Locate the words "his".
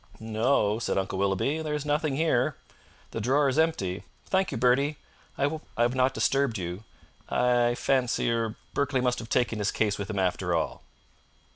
9.59-9.69